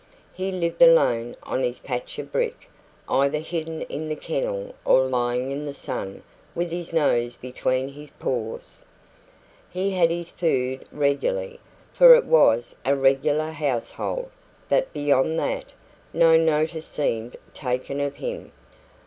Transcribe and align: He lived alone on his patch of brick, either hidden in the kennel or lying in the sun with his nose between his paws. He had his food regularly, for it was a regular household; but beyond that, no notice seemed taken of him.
He 0.33 0.51
lived 0.51 0.81
alone 0.81 1.35
on 1.43 1.61
his 1.61 1.77
patch 1.79 2.17
of 2.17 2.31
brick, 2.31 2.67
either 3.07 3.37
hidden 3.37 3.83
in 3.83 4.09
the 4.09 4.15
kennel 4.15 4.73
or 4.83 5.01
lying 5.05 5.51
in 5.51 5.67
the 5.67 5.75
sun 5.75 6.23
with 6.55 6.71
his 6.71 6.91
nose 6.91 7.35
between 7.35 7.89
his 7.89 8.09
paws. 8.09 8.81
He 9.69 9.91
had 9.91 10.09
his 10.09 10.31
food 10.31 10.85
regularly, 10.91 11.59
for 11.93 12.15
it 12.15 12.25
was 12.25 12.75
a 12.83 12.95
regular 12.95 13.51
household; 13.51 14.31
but 14.67 14.91
beyond 14.91 15.37
that, 15.37 15.65
no 16.13 16.35
notice 16.35 16.87
seemed 16.87 17.37
taken 17.53 17.99
of 17.99 18.15
him. 18.15 18.51